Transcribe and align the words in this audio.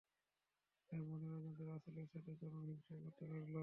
তাই 0.89 1.01
মনের 1.03 1.31
অজান্তে 1.37 1.63
রাসূলের 1.65 2.07
সাথে 2.13 2.31
চরম 2.39 2.63
হিংসা 2.69 2.95
করতে 2.95 3.23
লাগল। 3.31 3.55